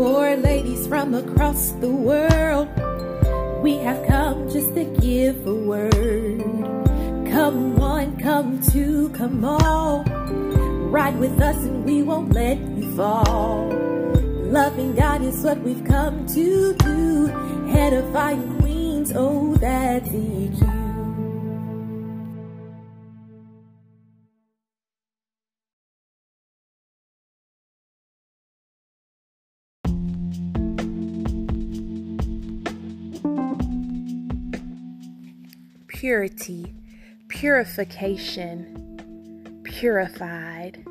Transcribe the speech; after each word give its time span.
Four 0.00 0.34
ladies 0.36 0.86
from 0.86 1.12
across 1.12 1.72
the 1.72 1.90
world. 1.90 2.68
We 3.62 3.76
have 3.84 4.02
come 4.06 4.48
just 4.48 4.74
to 4.74 4.84
give 4.98 5.46
a 5.46 5.54
word. 5.54 6.40
Come 7.30 7.76
one, 7.76 8.16
come 8.16 8.62
two, 8.62 9.10
come 9.10 9.44
all. 9.44 10.04
Ride 10.88 11.18
with 11.18 11.38
us 11.42 11.56
and 11.56 11.84
we 11.84 12.00
won't 12.00 12.32
let 12.32 12.56
you 12.58 12.96
fall. 12.96 13.68
Loving 14.48 14.94
God 14.94 15.20
is 15.20 15.44
what 15.44 15.60
we've 15.60 15.84
come 15.84 16.26
to 16.28 16.72
do. 16.72 17.28
Edifying 17.68 18.56
Qweens, 18.56 19.12
oh, 19.14 19.54
that's 19.56 20.08
EQ. 20.08 20.79
Purity, 36.00 36.74
purification, 37.28 39.60
purified. 39.64 40.82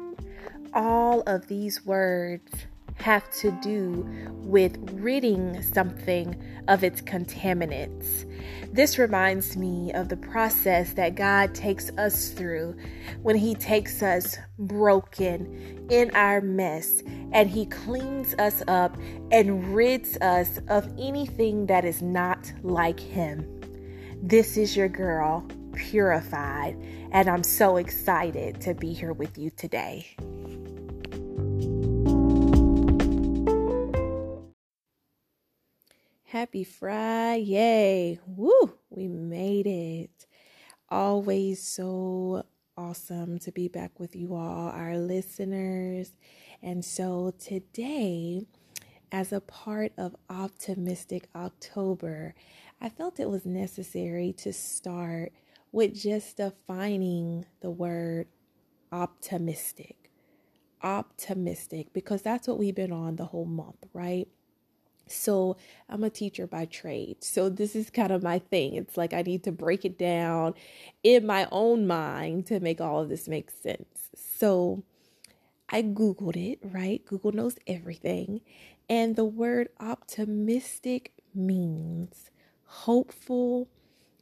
All 0.72 1.22
of 1.22 1.48
these 1.48 1.84
words 1.84 2.52
have 2.98 3.28
to 3.32 3.50
do 3.64 4.08
with 4.34 4.78
ridding 4.92 5.64
something 5.64 6.40
of 6.68 6.84
its 6.84 7.02
contaminants. 7.02 8.32
This 8.72 9.00
reminds 9.00 9.58
me 9.58 9.92
of 9.94 10.10
the 10.10 10.18
process 10.18 10.94
that 10.94 11.16
God 11.16 11.56
takes 11.56 11.90
us 11.98 12.30
through 12.30 12.78
when 13.24 13.36
He 13.36 13.56
takes 13.56 14.04
us 14.04 14.38
broken 14.60 15.88
in 15.90 16.12
our 16.14 16.40
mess 16.40 17.02
and 17.32 17.50
He 17.50 17.66
cleans 17.66 18.36
us 18.36 18.62
up 18.68 18.96
and 19.32 19.76
rids 19.76 20.18
us 20.18 20.60
of 20.68 20.88
anything 21.00 21.66
that 21.66 21.84
is 21.84 22.04
not 22.04 22.54
like 22.62 23.00
Him. 23.00 23.59
This 24.22 24.58
is 24.58 24.76
your 24.76 24.90
girl, 24.90 25.48
Purafide, 25.72 26.76
and 27.14 27.30
I'm 27.30 27.42
so 27.42 27.78
excited 27.78 28.60
to 28.62 28.74
be 28.74 28.92
here 28.92 29.14
with 29.14 29.38
you 29.38 29.50
today. 29.50 30.08
Happy 36.26 36.66
Friday! 36.66 38.20
Woo! 38.28 38.74
We 38.90 39.08
made 39.08 39.66
it. 39.66 40.28
Always 40.90 41.66
so 41.66 42.44
awesome 42.76 43.40
to 43.40 43.54
be 43.54 43.70
back 43.70 44.02
with 44.02 44.18
you 44.18 44.36
all, 44.36 44.68
our 44.68 44.98
listeners. 44.98 46.12
And 46.62 46.84
so 46.84 47.34
today, 47.40 48.42
as 49.12 49.32
a 49.32 49.42
part 49.42 49.92
of 49.98 50.16
Optimistic 50.30 51.30
October, 51.36 52.36
I 52.82 52.90
felt 52.90 53.20
it 53.20 53.30
was 53.30 53.46
necessary 53.46 54.34
to 54.38 54.54
start 54.54 55.34
with 55.72 55.94
just 55.94 56.38
defining 56.38 57.46
the 57.62 57.70
word 57.70 58.28
optimistic. 58.92 60.12
Optimistic, 60.82 61.92
because 61.92 62.22
that's 62.22 62.48
what 62.48 62.58
we've 62.58 62.76
been 62.76 62.94
on 62.94 63.18
the 63.18 63.26
whole 63.26 63.46
month, 63.46 63.86
right? 63.94 64.28
So, 65.08 65.58
I'm 65.90 66.04
a 66.04 66.10
teacher 66.10 66.46
by 66.46 66.66
trade. 66.66 67.24
So, 67.24 67.50
this 67.50 67.76
is 67.76 67.90
kind 67.90 68.12
of 68.12 68.24
my 68.24 68.40
thing. 68.40 68.76
It's 68.76 68.96
like 68.96 69.14
I 69.14 69.24
need 69.24 69.44
to 69.44 69.52
break 69.52 69.84
it 69.84 69.98
down 69.98 70.54
in 71.04 71.26
my 71.26 71.48
own 71.52 71.88
mind 71.88 72.46
to 72.48 72.60
make 72.60 72.80
all 72.80 73.02
of 73.02 73.10
this 73.10 73.28
make 73.28 73.50
sense. 73.50 74.10
So, 74.16 74.84
I 75.68 75.82
Googled 75.82 76.38
it, 76.38 76.60
right? 76.64 77.04
Google 77.06 77.32
knows 77.32 77.58
everything. 77.68 78.42
And 78.88 79.16
the 79.16 79.26
word 79.26 79.70
optimistic 79.80 81.14
means 81.34 82.30
hopeful, 82.70 83.68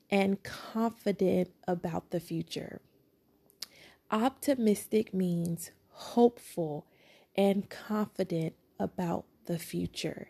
and 0.10 0.42
confident 0.42 1.50
about 1.68 2.12
the 2.12 2.20
future. 2.20 2.80
Optimistic 4.10 5.14
means 5.14 5.72
hopeful 5.90 6.88
and 7.36 7.70
confident 7.70 8.54
about 8.80 9.26
the 9.48 9.60
future. 9.60 10.30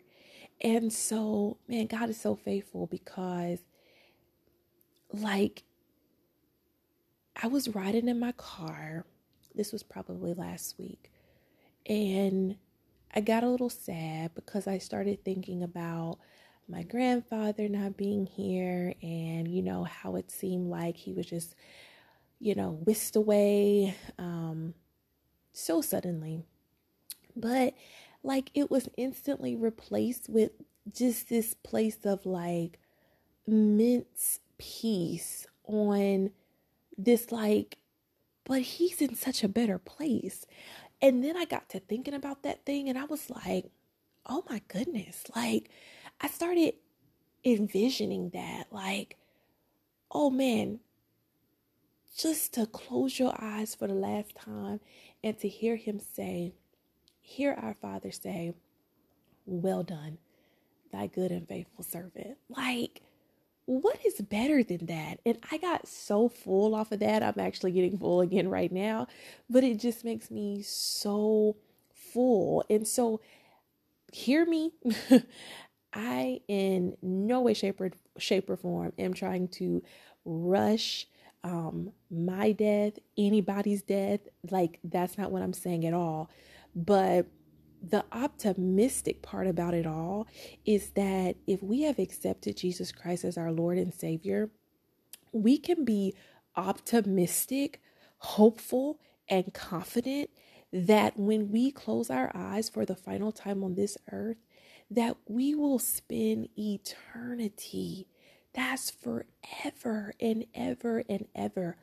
And 0.60 0.92
so, 0.92 1.58
man, 1.68 1.86
God 1.86 2.10
is 2.10 2.20
so 2.20 2.34
faithful 2.34 2.88
because, 2.88 3.60
like, 5.12 5.62
I 7.40 7.46
was 7.46 7.68
riding 7.68 8.08
in 8.08 8.18
my 8.18 8.32
car. 8.32 9.06
This 9.54 9.72
was 9.72 9.84
probably 9.84 10.34
last 10.34 10.76
week. 10.76 11.12
And 11.86 12.56
I 13.14 13.20
got 13.20 13.44
a 13.44 13.48
little 13.48 13.70
sad 13.70 14.34
because 14.34 14.66
I 14.66 14.78
started 14.78 15.24
thinking 15.24 15.62
about 15.62 16.18
my 16.68 16.82
grandfather 16.82 17.68
not 17.68 17.96
being 17.96 18.26
here 18.26 18.94
and 19.02 19.48
you 19.48 19.62
know 19.62 19.84
how 19.84 20.16
it 20.16 20.30
seemed 20.30 20.68
like 20.68 20.96
he 20.96 21.12
was 21.12 21.26
just 21.26 21.54
you 22.40 22.54
know 22.54 22.78
whisked 22.84 23.16
away 23.16 23.94
um 24.18 24.74
so 25.52 25.80
suddenly. 25.80 26.44
But 27.34 27.74
like 28.22 28.50
it 28.54 28.70
was 28.70 28.88
instantly 28.96 29.56
replaced 29.56 30.28
with 30.28 30.52
just 30.92 31.28
this 31.28 31.54
place 31.54 32.04
of 32.04 32.26
like 32.26 32.78
immense 33.46 34.40
peace 34.58 35.46
on 35.64 36.30
this 36.96 37.30
like 37.32 37.78
but 38.44 38.62
he's 38.62 39.02
in 39.02 39.14
such 39.14 39.42
a 39.44 39.48
better 39.48 39.78
place. 39.78 40.46
And 41.00 41.22
then 41.24 41.36
i 41.36 41.44
got 41.44 41.68
to 41.70 41.80
thinking 41.80 42.14
about 42.14 42.42
that 42.42 42.64
thing 42.66 42.88
and 42.88 42.98
i 42.98 43.04
was 43.04 43.30
like 43.30 43.70
oh 44.28 44.44
my 44.48 44.60
goodness. 44.68 45.24
Like 45.34 45.70
I 46.20 46.28
started 46.28 46.74
envisioning 47.44 48.30
that 48.30 48.66
like, 48.72 49.16
oh 50.10 50.30
man, 50.30 50.80
just 52.16 52.54
to 52.54 52.66
close 52.66 53.18
your 53.18 53.34
eyes 53.40 53.74
for 53.74 53.86
the 53.86 53.94
last 53.94 54.34
time 54.34 54.80
and 55.22 55.38
to 55.38 55.48
hear 55.48 55.76
him 55.76 56.00
say, 56.00 56.52
hear 57.20 57.52
our 57.52 57.74
Father 57.74 58.10
say, 58.10 58.54
Well 59.46 59.82
done, 59.84 60.18
thy 60.92 61.06
good 61.06 61.30
and 61.30 61.46
faithful 61.46 61.84
servant. 61.84 62.38
Like, 62.48 63.02
what 63.66 63.98
is 64.04 64.20
better 64.20 64.62
than 64.64 64.86
that? 64.86 65.20
And 65.26 65.38
I 65.50 65.58
got 65.58 65.86
so 65.86 66.28
full 66.28 66.74
off 66.74 66.90
of 66.90 67.00
that. 67.00 67.22
I'm 67.22 67.38
actually 67.38 67.72
getting 67.72 67.98
full 67.98 68.20
again 68.22 68.48
right 68.48 68.72
now, 68.72 69.06
but 69.48 69.62
it 69.62 69.78
just 69.78 70.04
makes 70.04 70.30
me 70.30 70.62
so 70.62 71.56
full. 71.94 72.64
And 72.70 72.88
so, 72.88 73.20
hear 74.12 74.46
me. 74.46 74.72
I, 75.98 76.40
in 76.46 76.96
no 77.02 77.40
way, 77.40 77.54
shape, 77.54 77.80
or 77.80 77.90
shape 78.18 78.48
or 78.48 78.56
form, 78.56 78.92
am 78.98 79.14
trying 79.14 79.48
to 79.48 79.82
rush 80.24 81.08
um, 81.42 81.92
my 82.08 82.52
death, 82.52 82.94
anybody's 83.16 83.82
death. 83.82 84.20
Like, 84.48 84.78
that's 84.84 85.18
not 85.18 85.32
what 85.32 85.42
I'm 85.42 85.52
saying 85.52 85.84
at 85.84 85.94
all. 85.94 86.30
But 86.74 87.26
the 87.82 88.04
optimistic 88.12 89.22
part 89.22 89.48
about 89.48 89.74
it 89.74 89.86
all 89.86 90.28
is 90.64 90.90
that 90.90 91.36
if 91.46 91.62
we 91.62 91.82
have 91.82 91.98
accepted 91.98 92.56
Jesus 92.56 92.92
Christ 92.92 93.24
as 93.24 93.36
our 93.36 93.50
Lord 93.50 93.76
and 93.78 93.92
Savior, 93.92 94.50
we 95.32 95.58
can 95.58 95.84
be 95.84 96.14
optimistic, 96.56 97.80
hopeful, 98.18 99.00
and 99.28 99.52
confident 99.52 100.30
that 100.72 101.18
when 101.18 101.50
we 101.50 101.70
close 101.72 102.10
our 102.10 102.30
eyes 102.34 102.68
for 102.68 102.84
the 102.84 102.96
final 102.96 103.32
time 103.32 103.64
on 103.64 103.74
this 103.74 103.96
earth, 104.12 104.38
that 104.90 105.16
we 105.26 105.54
will 105.54 105.78
spend 105.78 106.48
eternity. 106.58 108.06
That's 108.54 108.90
forever 108.90 110.14
and 110.20 110.46
ever 110.54 111.04
and 111.08 111.26
ever 111.34 111.76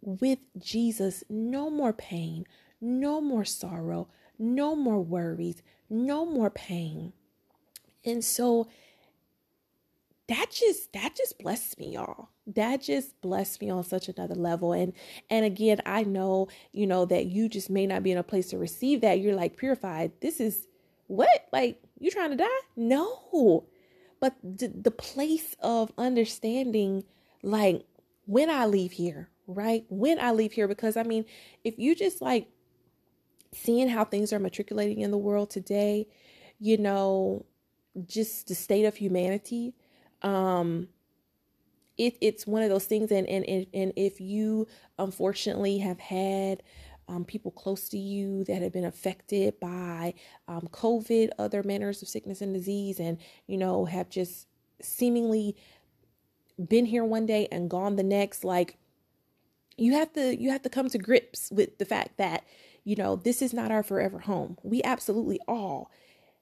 with 0.00 0.38
Jesus. 0.58 1.24
No 1.28 1.70
more 1.70 1.92
pain, 1.92 2.46
no 2.80 3.20
more 3.20 3.44
sorrow, 3.44 4.08
no 4.38 4.74
more 4.74 5.00
worries, 5.00 5.62
no 5.88 6.26
more 6.26 6.50
pain. 6.50 7.12
And 8.04 8.24
so 8.24 8.68
that 10.28 10.50
just 10.50 10.92
that 10.92 11.14
just 11.14 11.38
blessed 11.38 11.78
me 11.78 11.94
y'all 11.94 12.30
that 12.46 12.80
just 12.80 13.20
blessed 13.20 13.60
me 13.60 13.68
on 13.68 13.84
such 13.84 14.08
another 14.08 14.34
level 14.34 14.72
and 14.72 14.92
and 15.28 15.44
again 15.44 15.80
i 15.84 16.02
know 16.02 16.48
you 16.72 16.86
know 16.86 17.04
that 17.04 17.26
you 17.26 17.48
just 17.48 17.68
may 17.68 17.86
not 17.86 18.02
be 18.02 18.10
in 18.10 18.18
a 18.18 18.22
place 18.22 18.48
to 18.48 18.56
receive 18.56 19.02
that 19.02 19.20
you're 19.20 19.34
like 19.34 19.58
Purafide 19.58 20.12
this 20.20 20.40
is 20.40 20.66
what 21.06 21.48
like 21.52 21.82
you 21.98 22.10
trying 22.10 22.30
to 22.30 22.36
die? 22.36 22.48
No. 22.76 23.66
But 24.20 24.34
the, 24.42 24.68
the 24.68 24.90
place 24.90 25.54
of 25.60 25.92
understanding, 25.98 27.04
like 27.42 27.84
when 28.26 28.48
I 28.48 28.66
leave 28.66 28.92
here, 28.92 29.28
right? 29.46 29.84
When 29.88 30.18
I 30.18 30.32
leave 30.32 30.52
here, 30.52 30.68
because 30.68 30.96
I 30.96 31.02
mean, 31.02 31.24
if 31.62 31.78
you 31.78 31.94
just 31.94 32.22
like 32.22 32.48
seeing 33.52 33.88
how 33.88 34.04
things 34.04 34.32
are 34.32 34.38
matriculating 34.38 35.00
in 35.00 35.10
the 35.10 35.18
world 35.18 35.50
today, 35.50 36.08
you 36.58 36.78
know, 36.78 37.44
just 38.06 38.48
the 38.48 38.54
state 38.54 38.84
of 38.84 38.96
humanity, 38.96 39.74
um, 40.22 40.88
it, 41.96 42.16
it's 42.20 42.46
one 42.46 42.62
of 42.62 42.70
those 42.70 42.86
things 42.86 43.12
and, 43.12 43.28
and 43.28 43.44
and 43.48 43.66
and 43.72 43.92
if 43.94 44.20
you 44.20 44.66
unfortunately 44.98 45.78
have 45.78 46.00
had 46.00 46.62
um, 47.08 47.24
people 47.24 47.50
close 47.50 47.88
to 47.90 47.98
you 47.98 48.44
that 48.44 48.62
have 48.62 48.72
been 48.72 48.84
affected 48.84 49.58
by 49.60 50.14
um, 50.48 50.68
COVID, 50.72 51.30
other 51.38 51.62
manners 51.62 52.02
of 52.02 52.08
sickness 52.08 52.40
and 52.40 52.54
disease, 52.54 53.00
and 53.00 53.18
you 53.46 53.56
know 53.56 53.84
have 53.84 54.08
just 54.08 54.46
seemingly 54.80 55.56
been 56.68 56.86
here 56.86 57.04
one 57.04 57.26
day 57.26 57.48
and 57.50 57.70
gone 57.70 57.96
the 57.96 58.02
next. 58.02 58.44
Like 58.44 58.78
you 59.76 59.92
have 59.94 60.12
to 60.14 60.36
you 60.36 60.50
have 60.50 60.62
to 60.62 60.70
come 60.70 60.88
to 60.88 60.98
grips 60.98 61.50
with 61.50 61.78
the 61.78 61.84
fact 61.84 62.16
that 62.18 62.44
you 62.84 62.96
know 62.96 63.16
this 63.16 63.42
is 63.42 63.52
not 63.52 63.70
our 63.70 63.82
forever 63.82 64.20
home. 64.20 64.58
We 64.62 64.82
absolutely 64.82 65.40
all 65.46 65.90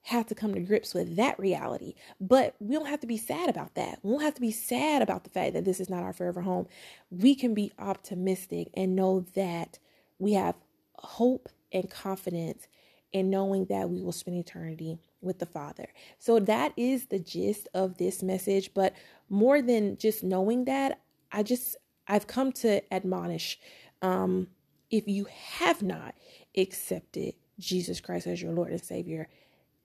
have 0.07 0.27
to 0.27 0.35
come 0.35 0.55
to 0.55 0.61
grips 0.61 0.95
with 0.95 1.17
that 1.17 1.39
reality. 1.39 1.95
But 2.21 2.57
we 2.59 2.75
don't 2.75 2.89
have 2.89 3.01
to 3.01 3.07
be 3.07 3.17
sad 3.17 3.49
about 3.49 3.75
that. 3.75 4.01
We 4.03 4.13
don't 4.13 4.23
have 4.23 4.35
to 4.35 4.41
be 4.41 4.51
sad 4.51 5.01
about 5.01 5.25
the 5.25 5.31
fact 5.31 5.55
that 5.55 5.65
this 5.65 5.79
is 5.81 5.89
not 5.89 6.03
our 6.03 6.13
forever 6.13 6.41
home. 6.43 6.67
We 7.11 7.35
can 7.35 7.55
be 7.55 7.73
optimistic 7.79 8.69
and 8.75 8.97
know 8.97 9.25
that 9.35 9.79
we 10.23 10.35
have 10.35 10.55
hope 10.95 11.49
and 11.73 11.91
confidence 11.91 12.69
in 13.13 13.29
knowing 13.29 13.67
that 13.67 13.91
we 13.91 14.01
will 14.01 14.13
spend 14.13 14.37
eternity 14.37 14.99
with 15.21 15.41
the 15.41 15.47
Father. 15.47 15.89
So 16.19 16.39
that 16.39 16.73
is 16.77 17.07
the 17.07 17.19
gist 17.19 17.69
of 17.75 17.99
this 17.99 18.23
message. 18.23 18.73
But 18.73 18.95
more 19.29 19.61
than 19.61 19.99
just 19.99 20.23
knowing 20.23 20.65
that, 20.67 21.01
I 21.33 21.43
just, 21.43 21.77
I've 22.07 22.29
come 22.29 22.53
to 22.53 22.83
admonish 22.95 23.59
um, 24.01 24.47
if 24.91 25.09
you 25.09 25.27
have 25.57 25.83
not 25.83 26.15
accepted 26.57 27.35
Jesus 27.59 28.01
Christ 28.01 28.29
as 28.29 28.41
your 28.41 28.53
Lord 28.53 28.71
and 28.71 28.83
Savior, 28.83 29.29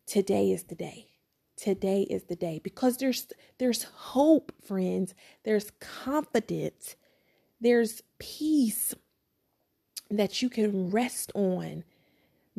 today 0.06 0.52
is 0.52 0.64
the 0.64 0.76
day 0.76 1.08
today 1.58 2.04
is 2.04 2.26
the 2.26 2.36
day 2.36 2.62
because 2.64 2.98
there's 2.98 3.26
there's 3.58 3.82
hope 3.84 4.52
friends 4.64 5.16
there's 5.44 5.72
confidence 5.80 6.96
there's 7.60 8.04
peace 8.20 8.94
that 10.10 10.42
you 10.42 10.50
can 10.50 10.90
rest 10.90 11.32
on 11.36 11.84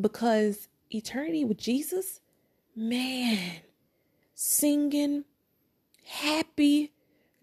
because 0.00 0.68
eternity 0.90 1.44
with 1.44 1.58
Jesus 1.58 2.20
man 2.74 3.56
singing 4.34 5.24
happy 6.04 6.92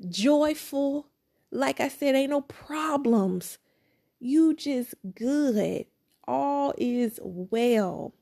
joyful 0.07 1.07
like 1.51 1.79
I 1.79 1.89
said 1.89 2.15
ain't 2.15 2.29
no 2.29 2.41
problems 2.41 3.57
you 4.19 4.53
just 4.55 4.95
good 5.15 5.85
all 6.27 6.73
is 6.77 7.19
well 7.23 8.13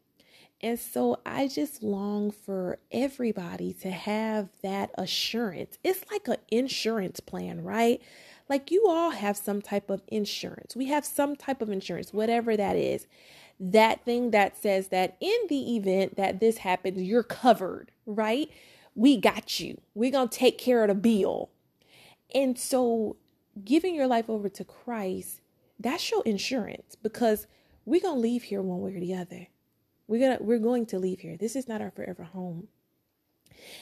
and 0.64 0.80
so 0.80 1.20
I 1.26 1.50
just 1.50 1.84
long 1.84 2.32
for 2.32 2.80
everybody 2.90 3.74
to 3.82 3.92
have 3.92 4.48
that 4.62 4.92
assurance. 4.98 5.78
It's 5.84 6.10
like 6.10 6.30
an 6.30 6.38
insurance 6.50 7.20
plan, 7.20 7.62
right? 7.62 8.02
Like 8.50 8.72
you 8.72 8.86
all 8.88 9.12
have 9.12 9.38
some 9.38 9.62
type 9.62 9.90
of 9.90 10.02
insurance. 10.08 10.76
We 10.76 10.88
have 10.88 11.06
some 11.06 11.36
type 11.36 11.62
of 11.62 11.70
insurance, 11.70 12.14
whatever 12.14 12.58
that 12.58 12.76
is. 12.76 13.08
That 13.60 14.04
thing 14.04 14.32
that 14.32 14.58
says 14.58 14.90
that 14.90 15.16
in 15.20 15.36
the 15.48 15.76
event 15.76 16.18
that 16.18 16.40
this 16.40 16.60
happens, 16.60 17.02
you're 17.02 17.24
covered, 17.24 17.92
right? 18.06 18.50
We 18.96 19.18
got 19.18 19.60
you. 19.60 19.80
We're 19.94 20.12
going 20.12 20.30
to 20.30 20.38
take 20.38 20.58
care 20.58 20.84
of 20.84 20.90
the 20.90 20.96
bill. 20.96 21.50
And 22.34 22.58
so 22.58 23.16
giving 23.64 23.96
your 23.96 24.08
life 24.08 24.30
over 24.30 24.50
to 24.50 24.64
Christ, 24.64 25.42
that's 25.80 26.12
your 26.12 26.24
insurance 26.26 26.96
because 26.96 27.48
we're 27.86 28.02
going 28.02 28.16
to 28.16 28.22
leave 28.22 28.44
here 28.44 28.62
one 28.62 28.82
way 28.82 28.96
or 28.96 29.00
the 29.00 29.16
other. 29.16 29.48
We're 30.08 30.20
gonna 30.20 30.38
we're 30.42 30.60
going 30.60 30.86
to 30.88 31.00
leave 31.00 31.22
here. 31.22 31.38
This 31.38 31.56
is 31.56 31.68
not 31.68 31.82
our 31.82 31.92
forever 31.92 32.24
home. 32.24 32.68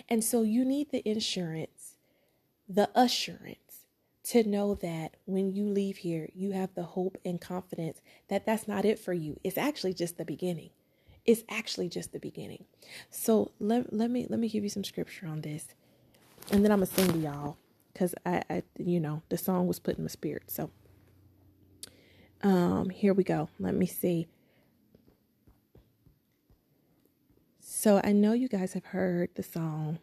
And 0.07 0.23
so 0.23 0.43
you 0.43 0.63
need 0.63 0.91
the 0.91 1.07
insurance, 1.09 1.97
the 2.69 2.89
assurance 2.93 3.70
to 4.31 4.47
know 4.47 4.75
that 4.75 5.17
when 5.25 5.51
you 5.51 5.65
leave 5.67 5.97
here, 5.97 6.29
you 6.33 6.53
have 6.53 6.73
the 6.73 6.83
hope 6.83 7.17
and 7.25 7.41
confidence 7.41 8.01
that 8.29 8.45
that's 8.45 8.65
not 8.65 8.85
it 8.85 8.97
for 8.97 9.11
you. 9.11 9.37
It's 9.43 9.57
actually 9.57 9.93
just 9.93 10.17
the 10.17 10.23
beginning. 10.23 10.69
It's 11.25 11.43
actually 11.49 11.89
just 11.89 12.13
the 12.13 12.19
beginning. 12.19 12.63
So 13.09 13.51
let, 13.59 13.91
let 13.91 14.09
me 14.09 14.25
let 14.29 14.39
me 14.39 14.47
give 14.47 14.63
you 14.63 14.69
some 14.69 14.85
scripture 14.85 15.27
on 15.27 15.41
this. 15.41 15.75
And 16.49 16.63
then 16.63 16.71
I'm 16.71 16.77
gonna 16.79 16.85
sing 16.85 17.11
to 17.11 17.17
y'all 17.17 17.57
because 17.91 18.15
I, 18.25 18.41
I 18.49 18.63
you 18.77 19.01
know 19.01 19.21
the 19.27 19.37
song 19.37 19.67
was 19.67 19.79
put 19.79 19.97
in 19.97 20.05
my 20.05 20.07
spirit. 20.07 20.49
So 20.49 20.71
um 22.41 22.89
here 22.89 23.13
we 23.13 23.25
go. 23.25 23.49
Let 23.59 23.75
me 23.75 23.85
see. 23.85 24.27
So 27.59 27.99
I 28.01 28.13
know 28.13 28.31
you 28.31 28.47
guys 28.47 28.71
have 28.73 28.85
heard 28.85 29.31
the 29.35 29.43
song 29.43 29.99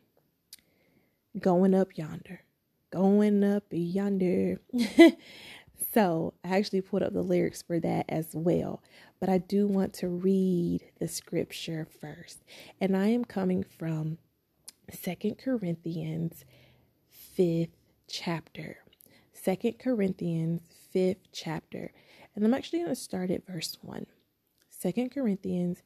Going 1.41 1.75
Up 1.75 1.97
Yonder. 1.97 2.43
Going 2.91 3.45
Up 3.45 3.65
Yonder. 3.71 4.61
so 5.95 6.35
I 6.45 6.57
actually 6.57 6.81
put 6.81 7.03
up 7.03 7.13
the 7.13 7.23
lyrics 7.23 7.63
for 7.63 7.79
that 7.81 8.07
as 8.09 8.29
well. 8.33 8.83
But 9.21 9.29
I 9.29 9.39
do 9.39 9.67
want 9.67 9.93
to 9.95 10.09
read 10.09 10.85
the 10.99 11.09
scripture 11.09 11.87
first. 12.01 12.45
And 12.81 12.97
I 12.97 13.09
am 13.09 13.25
coming 13.25 13.63
from 13.63 14.19
Second 14.91 15.39
Corinthians 15.39 16.45
5th 17.37 17.71
chapter. 18.09 18.79
Second 19.33 19.79
Corinthians 19.79 20.63
5th 20.95 21.17
chapter. 21.33 21.93
And 22.35 22.45
I'm 22.45 22.55
actually 22.55 22.81
going 22.81 22.91
to 22.91 22.97
start 22.97 23.31
at 23.31 23.47
verse 23.47 23.77
1. 23.83 24.07
Second 24.71 25.11
Corinthians 25.11 25.83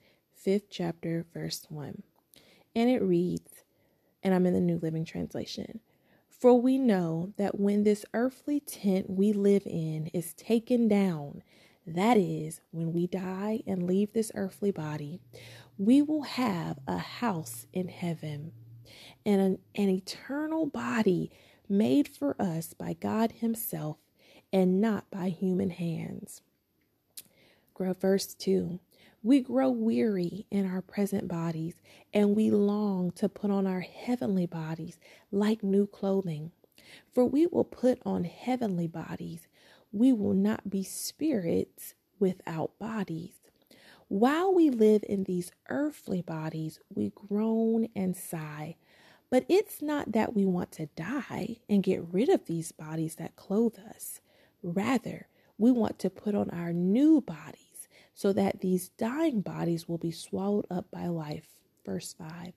5th 0.46 0.64
chapter, 0.70 1.24
verse 1.32 1.66
1. 1.68 2.02
And 2.74 2.90
it 2.90 3.02
reads, 3.02 3.64
and 4.22 4.34
I'm 4.34 4.46
in 4.46 4.54
the 4.54 4.60
New 4.60 4.78
Living 4.78 5.04
Translation 5.04 5.80
For 6.42 6.60
we 6.60 6.76
know 6.76 7.34
that 7.36 7.60
when 7.60 7.84
this 7.84 8.04
earthly 8.12 8.58
tent 8.58 9.08
we 9.08 9.32
live 9.32 9.62
in 9.64 10.08
is 10.08 10.34
taken 10.34 10.88
down, 10.88 11.44
that 11.86 12.16
is, 12.16 12.60
when 12.72 12.92
we 12.92 13.06
die 13.06 13.62
and 13.64 13.84
leave 13.84 14.12
this 14.12 14.32
earthly 14.34 14.72
body, 14.72 15.20
we 15.78 16.02
will 16.02 16.24
have 16.24 16.80
a 16.88 16.98
house 16.98 17.68
in 17.72 17.86
heaven 17.86 18.50
and 19.24 19.40
an, 19.40 19.58
an 19.76 19.88
eternal 19.88 20.66
body 20.66 21.30
made 21.68 22.08
for 22.08 22.34
us 22.42 22.74
by 22.74 22.94
God 22.94 23.34
Himself 23.38 23.98
and 24.52 24.80
not 24.80 25.08
by 25.12 25.28
human 25.28 25.70
hands. 25.70 26.42
Verse 27.78 28.34
2 28.34 28.80
we 29.24 29.40
grow 29.40 29.70
weary 29.70 30.46
in 30.50 30.66
our 30.66 30.82
present 30.82 31.28
bodies, 31.28 31.74
and 32.12 32.34
we 32.34 32.50
long 32.50 33.12
to 33.12 33.28
put 33.28 33.50
on 33.50 33.66
our 33.66 33.80
heavenly 33.80 34.46
bodies 34.46 34.98
like 35.30 35.62
new 35.62 35.86
clothing. 35.86 36.50
For 37.12 37.24
we 37.24 37.46
will 37.46 37.64
put 37.64 38.00
on 38.04 38.24
heavenly 38.24 38.88
bodies. 38.88 39.46
We 39.92 40.12
will 40.12 40.34
not 40.34 40.68
be 40.68 40.82
spirits 40.82 41.94
without 42.18 42.78
bodies. 42.80 43.34
While 44.08 44.52
we 44.52 44.70
live 44.70 45.04
in 45.08 45.24
these 45.24 45.52
earthly 45.70 46.20
bodies, 46.20 46.80
we 46.92 47.12
groan 47.14 47.88
and 47.94 48.16
sigh. 48.16 48.76
But 49.30 49.46
it's 49.48 49.80
not 49.80 50.12
that 50.12 50.34
we 50.34 50.44
want 50.44 50.72
to 50.72 50.86
die 50.96 51.58
and 51.68 51.82
get 51.82 52.02
rid 52.12 52.28
of 52.28 52.46
these 52.46 52.72
bodies 52.72 53.14
that 53.14 53.36
clothe 53.36 53.78
us. 53.88 54.20
Rather, 54.62 55.28
we 55.56 55.70
want 55.70 55.98
to 56.00 56.10
put 56.10 56.34
on 56.34 56.50
our 56.50 56.72
new 56.72 57.20
bodies 57.20 57.71
so 58.14 58.32
that 58.32 58.60
these 58.60 58.90
dying 58.90 59.40
bodies 59.40 59.88
will 59.88 59.98
be 59.98 60.12
swallowed 60.12 60.66
up 60.70 60.90
by 60.90 61.06
life. 61.06 61.48
Verse 61.84 62.12
5. 62.12 62.52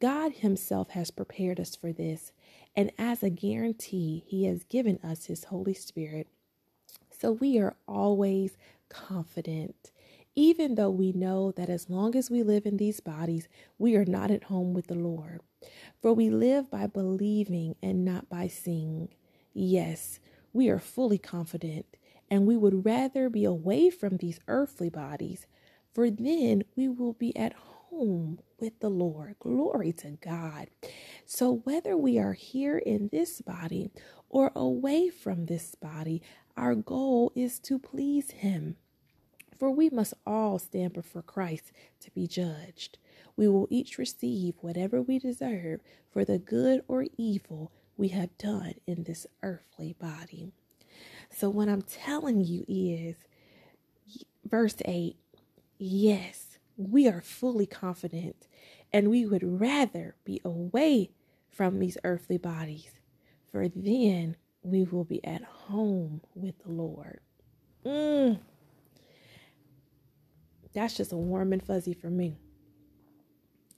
God 0.00 0.32
Himself 0.32 0.90
has 0.90 1.10
prepared 1.10 1.60
us 1.60 1.76
for 1.76 1.92
this, 1.92 2.32
and 2.74 2.90
as 2.98 3.22
a 3.22 3.30
guarantee, 3.30 4.24
He 4.26 4.44
has 4.46 4.64
given 4.64 4.98
us 5.04 5.26
His 5.26 5.44
Holy 5.44 5.74
Spirit. 5.74 6.26
So 7.10 7.32
we 7.32 7.58
are 7.58 7.76
always 7.86 8.56
confident, 8.88 9.92
even 10.34 10.74
though 10.74 10.90
we 10.90 11.12
know 11.12 11.52
that 11.52 11.68
as 11.68 11.88
long 11.88 12.16
as 12.16 12.30
we 12.30 12.42
live 12.42 12.66
in 12.66 12.78
these 12.78 13.00
bodies, 13.00 13.48
we 13.78 13.94
are 13.94 14.04
not 14.04 14.30
at 14.30 14.44
home 14.44 14.74
with 14.74 14.88
the 14.88 14.94
Lord. 14.94 15.40
For 16.00 16.12
we 16.12 16.30
live 16.30 16.68
by 16.70 16.88
believing 16.88 17.76
and 17.82 18.04
not 18.04 18.28
by 18.28 18.48
seeing. 18.48 19.08
Yes, 19.54 20.18
we 20.52 20.68
are 20.68 20.80
fully 20.80 21.18
confident 21.18 21.86
and 22.32 22.46
we 22.46 22.56
would 22.56 22.86
rather 22.86 23.28
be 23.28 23.44
away 23.44 23.90
from 23.90 24.16
these 24.16 24.40
earthly 24.48 24.88
bodies, 24.88 25.46
for 25.92 26.10
then 26.10 26.64
we 26.74 26.88
will 26.88 27.12
be 27.12 27.36
at 27.36 27.52
home 27.52 28.40
with 28.58 28.80
the 28.80 28.88
Lord. 28.88 29.36
Glory 29.38 29.92
to 29.92 30.12
God. 30.12 30.68
So, 31.26 31.60
whether 31.64 31.94
we 31.94 32.18
are 32.18 32.32
here 32.32 32.78
in 32.78 33.10
this 33.12 33.42
body 33.42 33.90
or 34.30 34.50
away 34.56 35.10
from 35.10 35.44
this 35.44 35.74
body, 35.74 36.22
our 36.56 36.74
goal 36.74 37.32
is 37.34 37.58
to 37.60 37.78
please 37.78 38.30
Him. 38.30 38.76
For 39.58 39.70
we 39.70 39.90
must 39.90 40.14
all 40.26 40.58
stand 40.58 40.94
before 40.94 41.20
Christ 41.20 41.70
to 42.00 42.10
be 42.12 42.26
judged. 42.26 42.96
We 43.36 43.46
will 43.46 43.68
each 43.68 43.98
receive 43.98 44.54
whatever 44.62 45.02
we 45.02 45.18
deserve 45.18 45.82
for 46.10 46.24
the 46.24 46.38
good 46.38 46.80
or 46.88 47.04
evil 47.18 47.72
we 47.98 48.08
have 48.08 48.38
done 48.38 48.76
in 48.86 49.02
this 49.02 49.26
earthly 49.42 49.92
body. 50.00 50.54
So, 51.34 51.48
what 51.48 51.68
I'm 51.68 51.82
telling 51.82 52.44
you 52.44 52.64
is, 52.68 53.16
verse 54.44 54.76
8 54.84 55.16
yes, 55.82 56.58
we 56.76 57.08
are 57.08 57.20
fully 57.20 57.66
confident 57.66 58.46
and 58.92 59.10
we 59.10 59.26
would 59.26 59.60
rather 59.60 60.14
be 60.24 60.40
away 60.44 61.10
from 61.50 61.78
these 61.78 61.98
earthly 62.04 62.38
bodies, 62.38 62.90
for 63.50 63.68
then 63.68 64.36
we 64.62 64.84
will 64.84 65.04
be 65.04 65.24
at 65.24 65.42
home 65.42 66.20
with 66.34 66.54
the 66.62 66.70
Lord. 66.70 67.20
Mm. 67.84 68.38
that's 70.72 70.96
just 70.96 71.12
a 71.12 71.16
warm 71.16 71.52
and 71.52 71.62
fuzzy 71.62 71.92
for 71.92 72.08
me. 72.08 72.36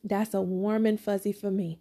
That's 0.02 0.34
a 0.34 0.42
warm 0.42 0.84
and 0.84 1.00
fuzzy 1.00 1.32
for 1.32 1.50
me. 1.50 1.80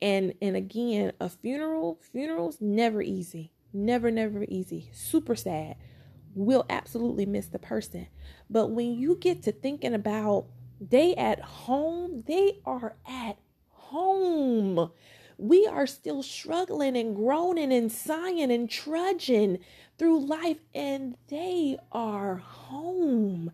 And 0.00 0.34
and 0.40 0.54
again, 0.54 1.12
a 1.20 1.28
funeral, 1.28 1.98
funerals 2.00 2.58
never 2.60 3.02
easy. 3.02 3.50
Never, 3.72 4.10
never 4.10 4.44
easy. 4.48 4.90
Super 4.92 5.34
sad. 5.34 5.76
We'll 6.34 6.66
absolutely 6.70 7.26
miss 7.26 7.46
the 7.46 7.58
person. 7.58 8.08
But 8.48 8.68
when 8.68 8.94
you 8.94 9.16
get 9.16 9.42
to 9.44 9.52
thinking 9.52 9.94
about 9.94 10.46
they 10.80 11.14
at 11.16 11.40
home, 11.40 12.22
they 12.26 12.60
are 12.64 12.96
at 13.06 13.38
home. 13.68 14.90
We 15.36 15.66
are 15.66 15.86
still 15.86 16.22
struggling 16.22 16.96
and 16.96 17.14
groaning 17.14 17.72
and 17.72 17.90
sighing 17.90 18.50
and 18.50 18.68
trudging 18.68 19.58
through 19.98 20.26
life, 20.26 20.58
and 20.74 21.16
they 21.28 21.78
are 21.92 22.36
home. 22.36 23.50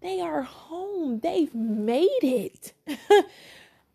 They 0.00 0.20
are 0.20 0.42
home. 0.42 1.20
They've 1.20 1.54
made 1.54 2.22
it. 2.22 2.72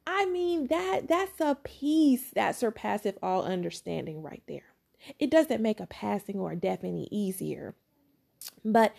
I 0.07 0.25
mean 0.25 0.67
that 0.67 1.07
that's 1.07 1.39
a 1.39 1.55
peace 1.63 2.31
that 2.31 2.55
surpasses 2.55 3.13
all 3.21 3.43
understanding 3.43 4.21
right 4.23 4.43
there. 4.47 4.70
It 5.19 5.29
doesn't 5.29 5.61
make 5.61 5.79
a 5.79 5.87
passing 5.87 6.39
or 6.39 6.51
a 6.51 6.55
death 6.55 6.83
any 6.83 7.07
easier. 7.11 7.75
But 8.63 8.93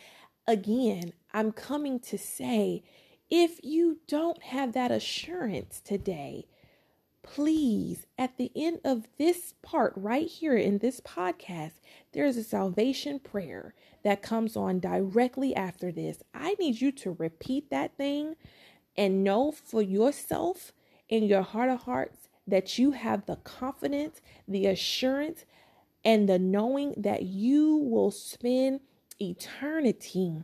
again, 0.47 1.13
I'm 1.33 1.53
coming 1.53 2.01
to 2.01 2.19
say 2.19 2.83
if 3.31 3.61
you 3.63 3.99
don't 4.07 4.43
have 4.43 4.73
that 4.75 4.91
assurance 4.91 5.81
today, 5.81 6.47
please, 7.23 8.07
at 8.19 8.37
the 8.37 8.51
end 8.55 8.81
of 8.85 9.09
this 9.17 9.55
part 9.63 9.93
right 9.97 10.27
here 10.27 10.57
in 10.57 10.79
this 10.79 11.01
podcast, 11.01 11.73
there 12.13 12.27
is 12.27 12.37
a 12.37 12.45
salvation 12.45 13.19
prayer 13.19 13.75
that 14.03 14.23
comes 14.23 14.57
on 14.57 14.81
directly 14.81 15.55
after 15.55 15.93
this. 15.93 16.23
I 16.35 16.55
need 16.59 16.81
you 16.81 16.93
to 16.93 17.13
repeat 17.13 17.71
that 17.71 17.97
thing 17.97 18.35
and 18.97 19.25
know 19.25 19.53
for 19.53 19.81
yourself 19.81 20.73
in 21.09 21.25
your 21.25 21.43
heart 21.43 21.71
of 21.71 21.83
hearts 21.83 22.29
that 22.47 22.79
you 22.79 22.91
have 22.91 23.27
the 23.27 23.37
confidence, 23.37 24.21
the 24.49 24.67
assurance, 24.67 25.45
and 26.05 26.29
the 26.29 26.39
knowing 26.39 26.95
that 26.97 27.23
you 27.23 27.77
will 27.77 28.11
spend 28.11 28.81
eternity 29.21 30.43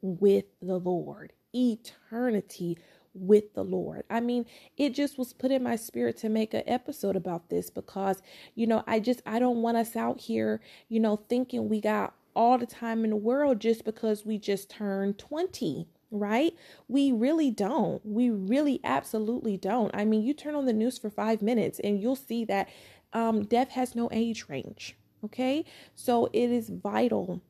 with 0.00 0.44
the 0.62 0.78
Lord. 0.78 1.32
Eternity 1.54 2.78
with 3.14 3.54
the 3.54 3.64
Lord. 3.64 4.04
I 4.10 4.20
mean, 4.20 4.44
it 4.76 4.94
just 4.94 5.18
was 5.18 5.32
put 5.32 5.50
in 5.50 5.62
my 5.62 5.76
spirit 5.76 6.16
to 6.18 6.28
make 6.28 6.54
an 6.54 6.62
episode 6.66 7.16
about 7.16 7.48
this 7.48 7.70
because, 7.70 8.22
you 8.54 8.66
know, 8.66 8.84
I 8.86 9.00
just, 9.00 9.22
I 9.26 9.38
don't 9.38 9.62
want 9.62 9.78
us 9.78 9.96
out 9.96 10.20
here, 10.20 10.60
you 10.88 11.00
know, 11.00 11.16
thinking 11.28 11.68
we 11.68 11.80
got 11.80 12.14
all 12.34 12.58
the 12.58 12.66
time 12.66 13.04
in 13.04 13.10
the 13.10 13.16
world 13.16 13.60
just 13.60 13.84
because 13.84 14.26
we 14.26 14.38
just 14.38 14.70
turned 14.70 15.18
20 15.18 15.88
right? 16.10 16.54
We 16.88 17.12
really 17.12 17.50
don't. 17.50 18.00
We 18.04 18.30
really 18.30 18.80
absolutely 18.84 19.56
don't. 19.56 19.94
I 19.94 20.04
mean, 20.04 20.22
you 20.22 20.34
turn 20.34 20.54
on 20.54 20.66
the 20.66 20.72
news 20.72 20.98
for 20.98 21.10
five 21.10 21.42
minutes 21.42 21.80
and 21.80 22.00
you'll 22.00 22.16
see 22.16 22.44
that 22.46 22.68
um, 23.12 23.44
death 23.44 23.70
has 23.70 23.94
no 23.94 24.08
age 24.12 24.46
range. 24.48 24.96
Okay. 25.24 25.64
So 25.94 26.26
it 26.32 26.50
is 26.50 26.68
vital 26.68 27.40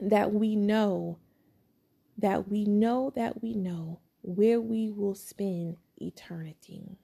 that 0.00 0.32
we 0.32 0.56
know 0.56 1.18
that 2.18 2.48
we 2.48 2.64
know 2.64 3.12
that 3.14 3.40
we 3.42 3.54
know 3.54 4.00
where 4.22 4.60
we 4.60 4.90
will 4.90 5.14
spend 5.14 5.76
eternity. 5.96 6.98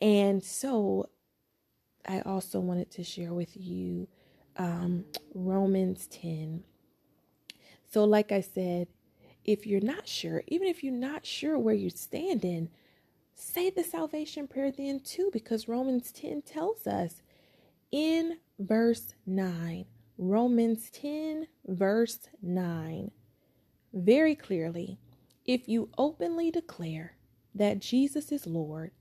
And 0.00 0.44
so 0.44 1.08
I 2.06 2.20
also 2.20 2.60
wanted 2.60 2.90
to 2.92 3.04
share 3.04 3.32
with 3.32 3.56
you 3.56 4.08
um, 4.56 5.04
Romans 5.34 6.06
10. 6.08 6.62
So, 7.90 8.04
like 8.04 8.32
I 8.32 8.40
said, 8.40 8.88
if 9.44 9.66
you're 9.66 9.80
not 9.80 10.06
sure, 10.06 10.42
even 10.48 10.68
if 10.68 10.82
you're 10.82 10.92
not 10.92 11.26
sure 11.26 11.58
where 11.58 11.74
you're 11.74 11.90
standing, 11.90 12.70
say 13.34 13.70
the 13.70 13.84
salvation 13.84 14.46
prayer 14.46 14.70
then 14.70 15.00
too, 15.00 15.30
because 15.32 15.68
Romans 15.68 16.12
10 16.12 16.42
tells 16.42 16.86
us 16.86 17.22
in 17.90 18.38
verse 18.58 19.14
9, 19.26 19.84
Romans 20.18 20.90
10, 20.90 21.46
verse 21.66 22.18
9, 22.40 23.10
very 23.92 24.34
clearly, 24.34 24.98
if 25.44 25.68
you 25.68 25.90
openly 25.98 26.50
declare 26.50 27.16
that 27.54 27.80
Jesus 27.80 28.32
is 28.32 28.46
Lord 28.46 28.92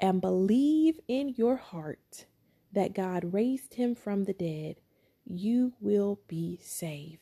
and 0.00 0.20
believe 0.20 0.98
in 1.06 1.34
your 1.36 1.56
heart 1.56 2.26
that 2.72 2.94
God 2.94 3.32
raised 3.32 3.74
him 3.74 3.94
from 3.94 4.24
the 4.24 4.32
dead, 4.32 4.76
you 5.24 5.74
will 5.80 6.20
be 6.26 6.58
saved. 6.62 7.20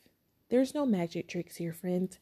There's 0.49 0.75
no 0.75 0.87
magic 0.87 1.29
tricks 1.29 1.57
here, 1.57 1.73
friends. 1.73 2.19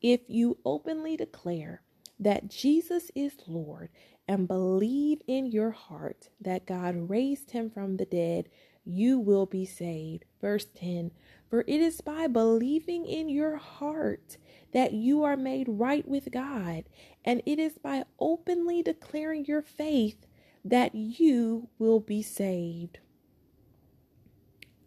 If 0.00 0.22
you 0.28 0.58
openly 0.64 1.16
declare 1.16 1.82
that 2.18 2.48
Jesus 2.48 3.10
is 3.14 3.34
Lord 3.46 3.90
and 4.26 4.48
believe 4.48 5.22
in 5.26 5.46
your 5.46 5.70
heart 5.70 6.28
that 6.40 6.66
God 6.66 7.08
raised 7.08 7.52
him 7.52 7.70
from 7.70 7.96
the 7.96 8.04
dead, 8.04 8.48
you 8.84 9.18
will 9.18 9.46
be 9.46 9.64
saved. 9.64 10.24
Verse 10.40 10.66
10 10.74 11.10
For 11.48 11.62
it 11.62 11.80
is 11.80 12.00
by 12.00 12.26
believing 12.26 13.06
in 13.06 13.28
your 13.28 13.56
heart 13.56 14.36
that 14.72 14.92
you 14.92 15.22
are 15.22 15.36
made 15.36 15.66
right 15.68 16.06
with 16.06 16.30
God, 16.30 16.84
and 17.24 17.42
it 17.46 17.58
is 17.58 17.78
by 17.78 18.04
openly 18.18 18.82
declaring 18.82 19.44
your 19.44 19.62
faith 19.62 20.26
that 20.64 20.94
you 20.94 21.68
will 21.78 22.00
be 22.00 22.22
saved. 22.22 22.98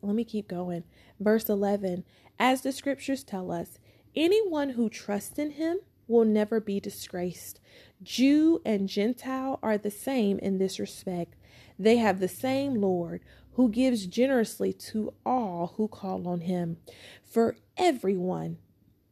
Let 0.02 0.16
me 0.16 0.24
keep 0.24 0.48
going. 0.48 0.84
Verse 1.20 1.50
11 1.50 2.04
As 2.38 2.62
the 2.62 2.72
scriptures 2.72 3.24
tell 3.24 3.52
us, 3.52 3.80
Anyone 4.16 4.72
who 4.72 4.90
trusts 4.90 5.40
in 5.40 5.52
him 5.52 5.80
will 6.12 6.26
never 6.26 6.60
be 6.60 6.80
disgraced. 6.80 7.60
Jew 8.04 8.62
and 8.66 8.88
Gentile 8.88 9.60
are 9.64 9.78
the 9.78 9.92
same 9.92 10.38
in 10.40 10.58
this 10.58 10.80
respect. 10.80 11.36
They 11.80 11.98
have 11.98 12.20
the 12.20 12.28
same 12.28 12.76
Lord 12.76 13.22
who 13.54 13.70
gives 13.70 14.06
generously 14.06 14.74
to 14.74 15.14
all 15.26 15.74
who 15.78 15.88
call 15.88 16.28
on 16.28 16.42
him. 16.42 16.78
For 17.24 17.56
everyone 17.78 18.58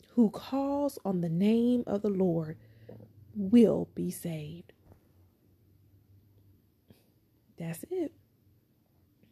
who 0.10 0.30
calls 0.30 1.00
on 1.04 1.22
the 1.22 1.30
name 1.30 1.84
of 1.88 2.02
the 2.02 2.10
Lord 2.10 2.58
will 3.34 3.90
be 3.96 4.12
saved. 4.12 4.74
That's 7.58 7.84
it. 7.90 8.14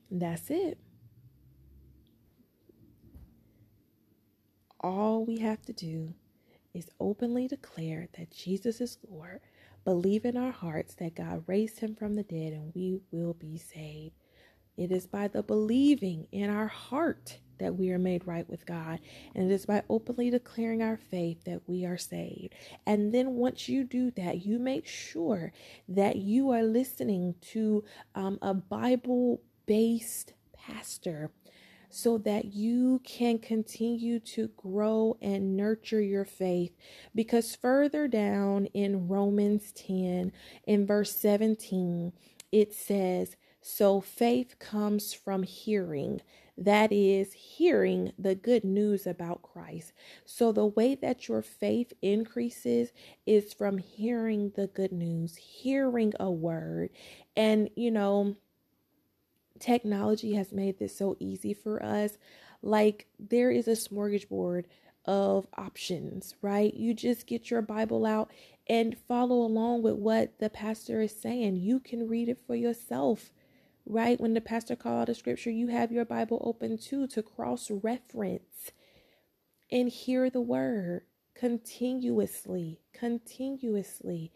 That's 0.10 0.50
it. 0.50 0.80
all 4.80 5.26
we 5.26 5.40
have 5.40 5.62
to 5.64 5.74
do 5.74 6.14
is 6.74 6.90
openly 7.00 7.48
declare 7.48 8.10
that 8.18 8.32
Jesus 8.32 8.82
is 8.82 8.98
Lord, 9.10 9.42
believe 9.86 10.26
in 10.26 10.38
our 10.38 10.52
hearts 10.52 10.96
that 10.96 11.16
God 11.16 11.44
raised 11.48 11.80
him 11.80 11.96
from 11.96 12.16
the 12.16 12.24
dead, 12.24 12.54
and 12.54 12.74
we 12.76 13.00
will 13.12 13.34
be 13.34 13.58
saved. 13.58 14.16
It 14.78 14.92
is 14.92 15.08
by 15.08 15.28
the 15.28 15.44
believing 15.44 16.28
in 16.32 16.50
our 16.50 16.68
heart 16.68 17.40
that 17.60 17.76
we 17.76 17.92
are 17.92 18.00
made 18.00 18.28
right 18.28 18.48
with 18.50 18.66
God, 18.66 19.00
and 19.36 19.50
it 19.50 19.54
is 19.54 19.66
by 19.66 19.84
openly 19.90 20.30
declaring 20.30 20.84
our 20.84 20.98
faith 20.98 21.44
that 21.46 21.62
we 21.68 21.86
are 21.86 21.98
saved. 21.98 22.54
And 22.86 23.14
then 23.14 23.34
once 23.34 23.70
you 23.70 23.84
do 23.84 24.12
that, 24.12 24.46
you 24.46 24.60
make 24.60 24.88
sure 24.88 25.54
that 25.90 26.18
you 26.18 26.52
are 26.52 26.64
listening 26.64 27.36
to 27.54 27.84
um, 28.16 28.40
a 28.42 28.54
Bible 28.54 29.42
based 29.66 30.34
pastor 30.54 31.32
so 31.90 32.18
that 32.20 32.46
you 32.46 33.02
can 33.04 33.40
continue 33.40 34.20
to 34.20 34.50
grow 34.58 35.18
and 35.22 35.56
nurture 35.56 36.02
your 36.02 36.26
faith. 36.26 36.76
Because 37.16 37.56
further 37.56 38.08
down 38.08 38.66
in 38.68 39.08
Romans 39.08 39.72
10, 39.74 40.32
in 40.66 40.86
verse 40.86 41.16
17, 41.16 42.14
it 42.52 42.74
says, 42.74 43.36
So 43.62 44.02
faith 44.02 44.60
comes 44.60 45.14
from 45.14 45.44
hearing. 45.44 46.22
That 46.58 46.92
is, 46.92 47.34
hearing 47.34 48.14
the 48.18 48.34
good 48.34 48.64
news 48.64 49.06
about 49.06 49.44
Christ. 49.44 49.94
So, 50.26 50.52
the 50.52 50.66
way 50.66 50.96
that 50.96 51.28
your 51.28 51.44
faith 51.44 51.94
increases 52.02 52.92
is 53.28 53.54
from 53.54 53.78
hearing 53.78 54.54
the 54.56 54.66
good 54.66 54.92
news, 54.92 55.36
hearing 55.36 56.14
a 56.20 56.32
word. 56.32 56.90
And, 57.36 57.70
you 57.76 57.92
know, 57.92 58.38
technology 59.60 60.34
has 60.34 60.52
made 60.52 60.80
this 60.80 60.98
so 60.98 61.16
easy 61.20 61.54
for 61.54 61.84
us. 61.84 62.18
Like 62.62 63.08
there 63.20 63.52
is 63.52 63.68
a 63.68 63.72
smorgasbord 63.72 64.66
of 65.06 65.48
options, 65.58 66.36
right? 66.42 66.74
You 66.74 66.94
just 66.94 67.28
get 67.28 67.50
your 67.50 67.62
Bible 67.62 68.06
out 68.06 68.32
and 68.68 68.98
follow 69.08 69.38
along 69.38 69.82
with 69.82 69.96
what 69.96 70.40
the 70.40 70.50
pastor 70.50 71.02
is 71.02 71.16
saying. 71.20 71.56
You 71.58 71.80
can 71.80 72.08
read 72.08 72.28
it 72.28 72.42
for 72.46 72.56
yourself, 72.56 73.32
right? 73.86 74.20
When 74.20 74.34
the 74.34 74.42
pastor 74.42 74.76
called 74.76 75.04
out 75.04 75.10
a 75.10 75.16
scripture, 75.16 75.50
you 75.50 75.68
have 75.68 75.92
your 75.92 76.06
Bible 76.06 76.42
open 76.44 76.78
too 76.78 77.08
to 77.08 77.24
cross 77.24 77.72
reference 77.72 78.72
and 79.72 79.90
hear 79.90 80.30
the 80.30 80.42
word 80.42 81.04
continuously, 81.36 82.82
continuously, 82.94 84.32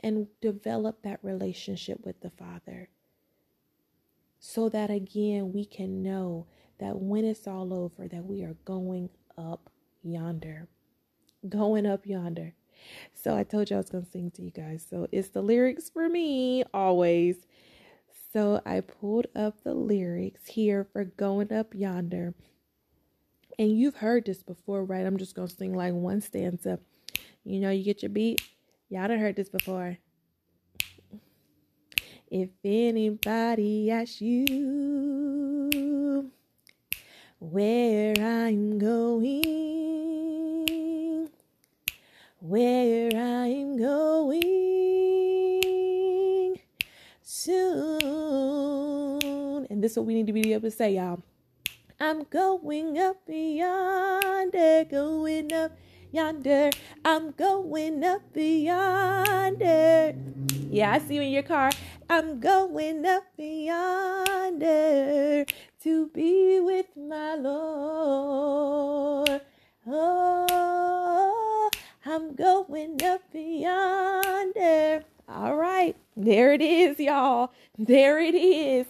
and 0.00 0.28
develop 0.40 1.02
that 1.02 1.18
relationship 1.22 2.04
with 2.04 2.20
the 2.20 2.30
Father 2.30 2.90
so 4.46 4.68
that 4.68 4.90
again 4.90 5.52
we 5.52 5.64
can 5.64 6.02
know 6.02 6.46
that 6.78 6.98
when 6.98 7.24
it's 7.24 7.46
all 7.46 7.72
over 7.72 8.06
that 8.06 8.24
we 8.24 8.42
are 8.42 8.56
going 8.64 9.08
up 9.36 9.70
yonder 10.02 10.68
going 11.48 11.86
up 11.86 12.06
yonder. 12.06 12.54
So 13.14 13.36
I 13.36 13.44
told 13.44 13.70
you 13.70 13.76
I 13.76 13.78
was 13.78 13.90
going 13.90 14.04
to 14.04 14.10
sing 14.10 14.30
to 14.32 14.42
you 14.42 14.50
guys. 14.50 14.86
So 14.88 15.08
it's 15.12 15.28
the 15.28 15.42
lyrics 15.42 15.90
for 15.90 16.08
me 16.08 16.64
always. 16.74 17.46
So 18.32 18.60
I 18.66 18.80
pulled 18.80 19.26
up 19.34 19.62
the 19.62 19.74
lyrics 19.74 20.46
here 20.48 20.86
for 20.92 21.04
going 21.04 21.52
up 21.52 21.74
yonder. 21.74 22.34
And 23.58 23.78
you've 23.78 23.96
heard 23.96 24.26
this 24.26 24.42
before, 24.42 24.84
right? 24.84 25.06
I'm 25.06 25.16
just 25.16 25.34
going 25.34 25.48
to 25.48 25.54
sing 25.54 25.74
like 25.74 25.94
one 25.94 26.20
stanza. 26.20 26.78
You 27.44 27.60
know, 27.60 27.70
you 27.70 27.84
get 27.84 28.02
your 28.02 28.10
beat. 28.10 28.42
Y'all 28.90 29.08
done 29.08 29.18
heard 29.18 29.36
this 29.36 29.48
before. 29.48 29.98
If 32.28 32.50
anybody 32.64 33.88
asks 33.90 34.20
you 34.20 34.46
where 37.38 38.14
I'm 38.18 38.78
going, 38.78 40.10
where 42.40 43.10
I'm 43.14 43.76
going 43.78 44.42
soon. 47.22 47.66
And 49.70 49.84
this 49.84 49.92
is 49.92 49.98
what 49.98 50.06
we 50.06 50.14
need 50.14 50.26
to 50.26 50.32
be 50.32 50.52
able 50.52 50.62
to 50.62 50.70
say, 50.72 50.96
y'all. 50.96 51.22
I'm 52.00 52.24
going 52.24 52.98
up 52.98 53.22
yonder, 53.28 54.84
going 54.90 55.52
up 55.52 55.72
yonder. 56.10 56.70
I'm 57.04 57.30
going 57.30 58.02
up 58.02 58.22
yonder. 58.34 60.14
Yeah, 60.70 60.92
I 60.92 60.98
see 60.98 61.14
you 61.14 61.22
in 61.22 61.30
your 61.30 61.42
car. 61.44 61.70
I'm 62.08 62.38
going 62.38 63.04
up 63.04 63.24
yonder 63.36 65.44
to 65.82 66.06
be 66.08 66.60
with 66.60 66.86
my 66.96 67.34
Lord. 67.34 69.40
Oh, 69.88 71.70
I'm 72.04 72.36
going 72.36 73.02
up 73.02 73.22
yonder. 73.32 75.02
All 75.28 75.56
right, 75.56 75.96
there 76.16 76.52
it 76.52 76.62
is, 76.62 77.00
y'all. 77.00 77.50
There 77.76 78.20
it 78.20 78.36
is. 78.36 78.86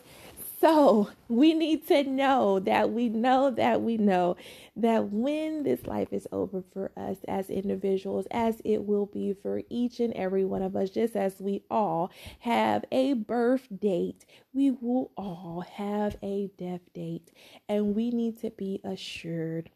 So 0.67 1.11
we 1.29 1.55
need 1.55 1.87
to 1.87 2.03
know 2.03 2.59
that 2.59 2.91
we 2.91 3.09
know 3.09 3.53
that 3.53 3.83
we 3.83 3.99
know 3.99 4.37
that 4.75 5.13
when 5.13 5.63
this 5.63 5.87
life 5.87 6.13
is 6.13 6.27
over 6.33 6.61
for 6.73 6.91
us 6.97 7.19
as 7.29 7.51
individuals, 7.51 8.27
as 8.33 8.61
it 8.65 8.79
will 8.85 9.07
be 9.07 9.33
for 9.33 9.63
each 9.71 10.01
and 10.01 10.13
every 10.15 10.45
one 10.45 10.63
of 10.63 10.75
us, 10.75 10.91
just 10.91 11.15
as 11.15 11.37
we 11.39 11.63
all 11.71 12.11
have 12.41 12.85
a 12.91 13.13
birth 13.13 13.69
date, 13.79 14.27
we 14.53 14.73
will 14.73 15.13
all 15.17 15.65
have 15.75 16.17
a 16.21 16.51
death 16.59 16.93
date. 16.93 17.31
And 17.69 17.95
we 17.95 18.11
need 18.11 18.41
to 18.41 18.51
be 18.51 18.81
assured 18.83 19.71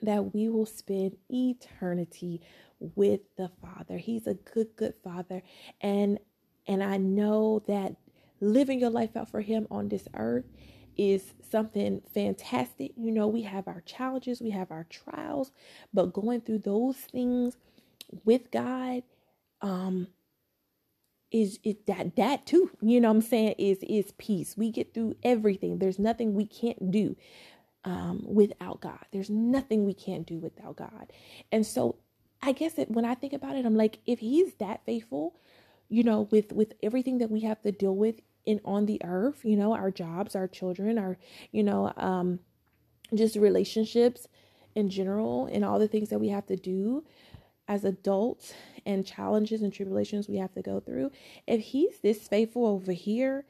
that 0.00 0.32
we 0.32 0.48
will 0.48 0.64
spend 0.64 1.18
eternity 1.28 2.40
with 2.80 3.20
the 3.36 3.50
Father. 3.60 3.98
He's 3.98 4.26
a 4.26 4.32
good, 4.32 4.76
good 4.76 4.94
Father. 5.04 5.42
And 5.82 6.18
and 6.66 6.82
I 6.82 6.96
know 6.96 7.62
that 7.68 7.96
living 8.40 8.80
your 8.80 8.90
life 8.90 9.16
out 9.16 9.30
for 9.30 9.40
Him 9.40 9.66
on 9.70 9.88
this 9.88 10.08
earth 10.14 10.44
is 10.96 11.34
something 11.50 12.00
fantastic. 12.12 12.92
You 12.96 13.10
know, 13.10 13.28
we 13.28 13.42
have 13.42 13.68
our 13.68 13.82
challenges, 13.82 14.40
we 14.40 14.50
have 14.50 14.70
our 14.70 14.84
trials, 14.88 15.52
but 15.92 16.12
going 16.12 16.40
through 16.40 16.60
those 16.60 16.96
things 16.96 17.56
with 18.24 18.50
God, 18.50 19.02
um, 19.60 20.08
is 21.32 21.58
is 21.64 21.76
that 21.86 22.16
that 22.16 22.46
too 22.46 22.70
you 22.80 23.00
know 23.00 23.10
i'm 23.10 23.20
saying 23.20 23.54
is 23.58 23.78
is 23.82 24.12
peace. 24.12 24.56
We 24.56 24.70
get 24.70 24.94
through 24.94 25.16
everything. 25.22 25.78
There's 25.78 25.98
nothing 25.98 26.34
we 26.34 26.46
can't 26.46 26.90
do 26.90 27.16
um 27.84 28.22
without 28.24 28.80
god. 28.80 29.04
There's 29.12 29.30
nothing 29.30 29.84
we 29.84 29.94
can't 29.94 30.26
do 30.26 30.38
without 30.38 30.76
god. 30.76 31.12
And 31.50 31.66
so 31.66 31.96
i 32.42 32.52
guess 32.52 32.78
it, 32.78 32.90
when 32.90 33.04
i 33.06 33.14
think 33.14 33.32
about 33.32 33.56
it 33.56 33.64
i'm 33.64 33.74
like 33.76 33.98
if 34.06 34.18
he's 34.18 34.54
that 34.56 34.84
faithful 34.84 35.34
you 35.88 36.02
know 36.02 36.28
with 36.30 36.52
with 36.52 36.74
everything 36.82 37.18
that 37.18 37.30
we 37.30 37.40
have 37.40 37.60
to 37.62 37.72
deal 37.72 37.94
with 37.94 38.20
in 38.44 38.60
on 38.64 38.86
the 38.86 39.00
earth 39.04 39.44
you 39.44 39.56
know 39.56 39.72
our 39.72 39.90
jobs 39.90 40.36
our 40.36 40.46
children 40.48 40.98
our 40.98 41.18
you 41.52 41.62
know 41.62 41.92
um 41.96 42.38
just 43.14 43.36
relationships 43.36 44.28
in 44.74 44.90
general 44.90 45.46
and 45.46 45.64
all 45.64 45.78
the 45.78 45.88
things 45.88 46.10
that 46.10 46.18
we 46.18 46.28
have 46.28 46.46
to 46.46 46.56
do 46.56 47.04
as 47.68 47.84
adults 47.84 48.54
and 48.84 49.06
challenges 49.06 49.62
and 49.62 49.72
tribulations 49.72 50.28
we 50.28 50.36
have 50.36 50.52
to 50.54 50.62
go 50.62 50.78
through. 50.78 51.10
If 51.46 51.60
he's 51.60 51.98
this 52.00 52.28
faithful 52.28 52.66
over 52.66 52.92
here 52.92 53.44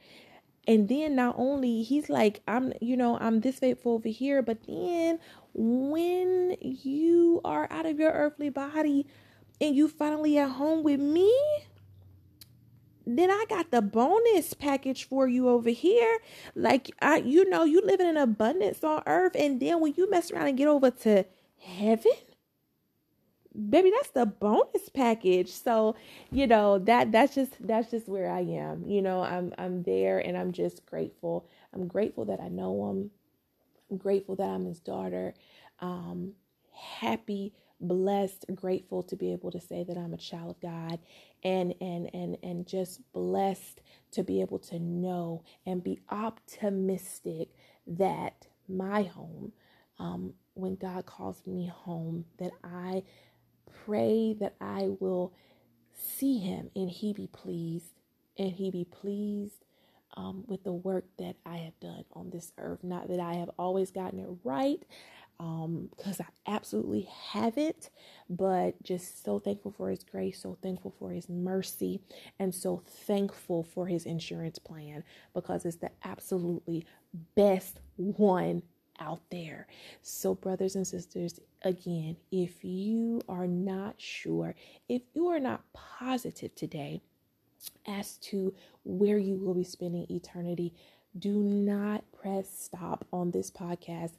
and 0.66 0.88
then 0.88 1.14
not 1.14 1.35
only 1.38 1.83
he's 1.83 2.09
like 2.09 2.40
i'm 2.49 2.72
you 2.81 2.96
know 2.96 3.16
i'm 3.18 3.40
this 3.40 3.59
faithful 3.61 3.92
over 3.94 4.09
here 4.09 4.42
but 4.42 4.59
then 4.66 5.18
when 5.55 6.57
you 6.61 7.40
are 7.44 7.68
out 7.70 7.87
of 7.87 8.01
your 8.01 8.11
earthly 8.11 8.49
body 8.49 9.07
and 9.61 9.77
you 9.77 9.87
finally 9.88 10.37
at 10.38 10.51
home 10.51 10.83
with 10.83 10.99
me 10.99 11.33
then 13.07 13.31
I 13.31 13.47
got 13.49 13.71
the 13.73 13.83
bonus 13.83 14.55
package 14.55 15.05
for 15.09 15.29
you 15.29 15.49
over 15.49 15.71
here. 15.71 16.19
Like 16.57 16.90
I 17.03 17.19
you 17.19 17.49
know, 17.51 17.64
you 17.64 17.83
living 17.83 18.09
in 18.09 18.16
an 18.16 18.23
abundance 18.23 18.85
on 18.85 19.03
earth 19.07 19.37
and 19.37 19.61
then 19.61 19.81
when 19.81 19.95
you 19.97 20.11
mess 20.11 20.31
around 20.33 20.49
and 20.49 20.59
get 20.59 20.69
over 20.69 20.90
to 20.90 21.25
heaven, 21.61 22.12
baby, 23.71 23.92
that's 23.97 24.11
the 24.11 24.27
bonus 24.27 24.88
package. 24.95 25.51
So, 25.51 25.97
you 26.33 26.47
know, 26.47 26.79
that 26.81 27.12
that's 27.12 27.35
just 27.35 27.55
that's 27.66 27.90
just 27.90 28.09
where 28.09 28.31
I 28.31 28.40
am. 28.42 28.85
You 28.87 29.03
know, 29.03 29.23
I'm 29.23 29.55
I'm 29.59 29.83
there 29.85 30.19
and 30.21 30.37
I'm 30.38 30.53
just 30.53 30.87
grateful. 30.87 31.49
I'm 31.75 31.88
grateful 31.88 32.27
that 32.27 32.40
I 32.40 32.49
know 32.49 32.90
him. 32.90 33.11
I'm 33.90 33.99
grateful 33.99 34.37
that 34.37 34.49
I'm 34.49 34.66
his 34.66 34.81
daughter. 34.81 35.35
Um 35.81 36.35
happy 37.01 37.55
blessed 37.81 38.47
grateful 38.55 39.03
to 39.03 39.17
be 39.17 39.33
able 39.33 39.51
to 39.51 39.61
say 39.61 39.85
that 39.85 39.99
i'm 39.99 40.15
a 40.15 40.19
child 40.19 40.51
of 40.51 40.61
god 40.61 40.99
and 41.45 41.75
and 41.81 42.11
and 42.15 42.39
and 42.43 42.67
just 42.67 43.01
blessed 43.12 43.83
to 44.12 44.23
be 44.25 44.41
able 44.41 44.59
to 44.59 44.79
know 44.79 45.45
and 45.67 45.85
be 45.85 46.01
optimistic 46.11 47.51
that 47.87 48.47
my 48.69 49.03
home 49.05 49.53
um, 49.99 50.35
when 50.55 50.77
god 50.77 51.07
calls 51.07 51.43
me 51.47 51.67
home 51.69 52.25
that 52.39 52.53
i 52.65 53.03
pray 53.87 54.35
that 54.41 54.55
i 54.61 54.89
will 55.01 55.33
see 55.95 56.39
him 56.39 56.71
and 56.77 56.91
he 56.91 57.12
be 57.12 57.29
pleased 57.29 58.01
and 58.39 58.53
he 58.53 58.71
be 58.71 58.85
pleased 58.85 59.65
um, 60.17 60.45
with 60.47 60.65
the 60.65 60.73
work 60.73 61.05
that 61.19 61.37
I 61.47 61.59
have 61.59 61.79
done 61.81 62.05
on 62.15 62.31
this 62.31 62.53
earth. 62.59 62.81
Not 62.83 63.09
that 63.09 63.21
I 63.21 63.35
have 63.35 63.51
always 63.59 63.91
gotten 63.91 64.21
it 64.21 64.29
right, 64.45 64.83
um 65.38 65.88
because 65.96 66.20
I 66.20 66.27
absolutely 66.46 67.09
have 67.33 67.59
it, 67.59 67.90
but 68.29 68.83
just 68.83 69.25
so 69.25 69.38
thankful 69.38 69.72
for 69.72 69.90
his 69.90 70.05
grace 70.05 70.40
so 70.40 70.57
thankful 70.62 70.94
for 70.99 71.11
his 71.11 71.29
mercy 71.29 72.01
and 72.38 72.55
so 72.55 72.83
thankful 72.87 73.62
for 73.62 73.87
his 73.87 74.07
insurance 74.07 74.59
plan 74.59 75.05
because 75.35 75.64
it's 75.64 75.77
the 75.77 75.90
absolutely 76.05 76.87
best 77.35 77.81
one 77.96 78.62
out 78.99 79.20
there. 79.31 79.66
So 80.03 80.35
brothers 80.35 80.75
and 80.75 80.87
sisters, 80.87 81.40
again, 81.62 82.16
if 82.31 82.64
you 82.64 83.20
are 83.29 83.46
not 83.46 84.01
sure, 84.01 84.55
if 84.88 85.03
you 85.14 85.29
are 85.29 85.40
not 85.40 85.62
positive 85.72 86.55
today 86.55 87.03
as 87.87 88.16
to 88.18 88.55
where 88.85 89.18
you 89.18 89.37
will 89.37 89.55
be 89.55 89.64
spending 89.64 90.07
eternity, 90.11 90.72
do 91.18 91.38
not 91.38 92.05
press 92.12 92.49
stop 92.59 93.07
on 93.12 93.31
this 93.31 93.51
podcast 93.51 94.12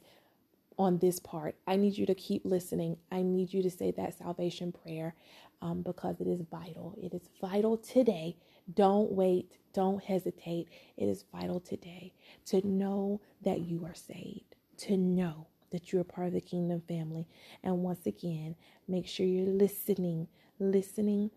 on 0.78 0.98
this 0.98 1.18
part. 1.18 1.56
I 1.66 1.76
need 1.76 1.98
you 1.98 2.06
to 2.06 2.14
keep 2.14 2.44
listening. 2.44 2.96
I 3.10 3.22
need 3.22 3.52
you 3.52 3.62
to 3.62 3.70
say 3.70 3.90
that 3.92 4.16
salvation 4.16 4.72
prayer 4.72 5.14
um, 5.60 5.82
because 5.82 6.20
it 6.20 6.28
is 6.28 6.42
vital. 6.50 6.96
It 7.02 7.14
is 7.14 7.28
vital 7.40 7.76
today. 7.76 8.36
Don't 8.74 9.12
wait. 9.12 9.58
Don't 9.72 10.02
hesitate. 10.02 10.68
It 10.96 11.06
is 11.06 11.24
vital 11.32 11.60
today 11.60 12.12
to 12.46 12.66
know 12.66 13.20
that 13.42 13.60
you 13.60 13.84
are 13.84 13.94
saved, 13.94 14.56
to 14.78 14.96
know 14.96 15.48
that 15.70 15.92
you're 15.92 16.04
part 16.04 16.28
of 16.28 16.32
the 16.32 16.40
kingdom 16.40 16.82
family. 16.86 17.26
And 17.62 17.78
once 17.78 18.06
again, 18.06 18.54
make 18.86 19.06
sure 19.06 19.26
you're 19.26 19.46
listening, 19.46 20.28
listening 20.58 21.30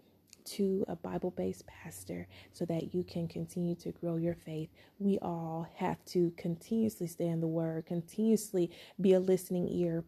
to 0.46 0.86
a 0.88 0.96
Bible 0.96 1.32
based 1.32 1.66
pastor 1.68 2.28
so 2.54 2.66
that 2.66 2.94
you 2.94 3.04
can 3.04 3.28
continue 3.28 3.76
to 3.76 3.92
grow 3.92 4.18
your 4.18 4.36
faith. 4.36 4.70
We 5.00 5.20
all 5.22 5.68
have 5.78 6.04
to 6.06 6.32
continuously 6.38 7.08
stay 7.08 7.28
in 7.28 7.42
the 7.42 7.48
Word, 7.48 7.86
continuously 7.86 8.72
be 9.00 9.14
a 9.14 9.20
listening 9.20 9.68
ear 9.70 10.04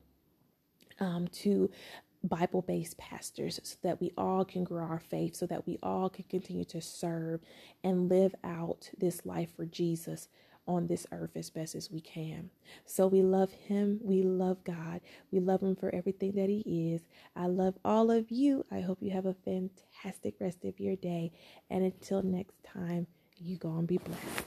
um, 1.00 1.28
to 1.30 1.70
Bible 2.24 2.62
based 2.62 2.98
pastors 2.98 3.60
so 3.64 3.76
that 3.84 4.00
we 4.00 4.12
all 4.18 4.46
can 4.46 4.64
grow 4.64 4.84
our 4.84 5.00
faith, 5.00 5.36
so 5.36 5.46
that 5.48 5.68
we 5.68 5.78
all 5.84 6.10
can 6.10 6.24
continue 6.26 6.66
to 6.66 6.82
serve 6.82 7.42
and 7.84 8.10
live 8.10 8.34
out 8.44 8.90
this 8.98 9.26
life 9.26 9.50
for 9.56 9.66
Jesus 9.66 10.30
on 10.68 10.88
this 10.88 11.06
earth 11.12 11.32
as 11.36 11.50
best 11.50 11.76
as 11.76 11.92
we 11.92 12.02
can. 12.02 12.50
So 12.86 13.08
we 13.08 13.22
love 13.22 13.52
Him. 13.52 14.00
We 14.02 14.24
love 14.24 14.64
God. 14.64 15.02
We 15.32 15.40
love 15.40 15.62
Him 15.62 15.76
for 15.76 15.94
everything 15.94 16.34
that 16.34 16.50
He 16.50 16.94
is. 16.94 17.02
I 17.36 17.48
love 17.48 17.76
all 17.84 18.12
of 18.12 18.32
you. 18.32 18.66
I 18.72 18.82
hope 18.82 19.00
you 19.02 19.12
have 19.12 19.26
a 19.26 19.36
fantastic 19.46 20.36
rest 20.40 20.64
of 20.66 20.80
your 20.80 20.96
day. 20.96 21.32
And 21.70 21.84
until 21.84 22.22
next 22.22 22.56
time, 22.64 23.08
you 23.38 23.58
go 23.58 23.78
and 23.78 23.88
be 23.88 23.98
blessed. 23.98 24.46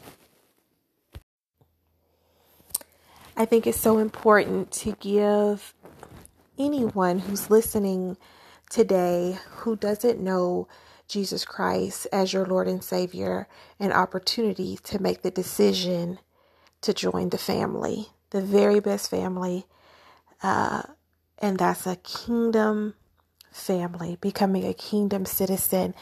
I 3.36 3.44
think 3.44 3.66
it's 3.66 3.80
so 3.80 3.98
important 3.98 4.70
to 4.72 4.92
give 4.92 5.74
anyone 6.58 7.18
who's 7.18 7.50
listening 7.50 8.16
today 8.70 9.38
who 9.50 9.76
doesn't 9.76 10.20
know 10.20 10.68
Jesus 11.08 11.44
Christ 11.44 12.06
as 12.12 12.32
your 12.32 12.46
Lord 12.46 12.68
and 12.68 12.82
Savior 12.82 13.48
an 13.78 13.92
opportunity 13.92 14.78
to 14.84 15.00
make 15.00 15.22
the 15.22 15.30
decision 15.30 16.18
to 16.80 16.92
join 16.92 17.30
the 17.30 17.38
family, 17.38 18.08
the 18.30 18.40
very 18.40 18.80
best 18.80 19.10
family. 19.10 19.66
Uh, 20.42 20.82
and 21.38 21.58
that's 21.58 21.86
a 21.86 21.96
kingdom 21.96 22.94
family, 23.50 24.18
becoming 24.20 24.64
a 24.64 24.74
kingdom 24.74 25.24
citizen. 25.24 25.94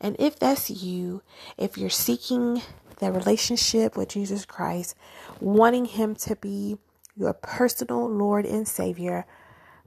And 0.00 0.16
if 0.18 0.38
that's 0.38 0.70
you, 0.70 1.22
if 1.58 1.76
you're 1.76 1.90
seeking 1.90 2.62
that 2.98 3.12
relationship 3.14 3.96
with 3.96 4.08
Jesus 4.08 4.44
Christ, 4.44 4.96
wanting 5.40 5.86
Him 5.86 6.14
to 6.16 6.36
be 6.36 6.78
your 7.16 7.34
personal 7.34 8.08
Lord 8.08 8.46
and 8.46 8.66
Savior, 8.66 9.26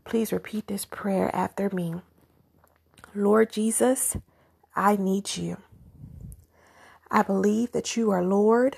please 0.04 0.32
repeat 0.32 0.68
this 0.68 0.86
prayer 0.86 1.34
after 1.36 1.70
me. 1.72 1.96
Lord 3.16 3.52
Jesus, 3.52 4.18
I 4.76 4.96
need 4.98 5.38
you. 5.38 5.58
I 7.10 7.22
believe 7.22 7.72
that 7.72 7.96
you 7.96 8.12
are 8.12 8.24
Lord 8.24 8.78